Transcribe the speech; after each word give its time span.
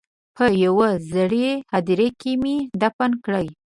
په 0.35 0.45
یوې 0.63 0.91
زړې 1.13 1.51
هدیرې 1.73 2.09
کې 2.19 2.31
مې 2.41 2.55
دفن 2.81 3.11
کړې. 3.25 3.47